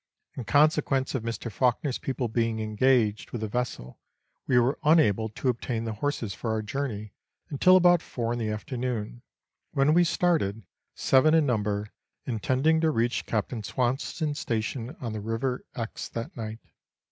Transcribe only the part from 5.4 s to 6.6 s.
obtain the horses for